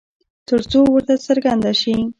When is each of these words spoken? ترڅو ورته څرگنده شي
ترڅو 0.47 0.79
ورته 0.93 1.13
څرگنده 1.25 1.71
شي 1.81 1.95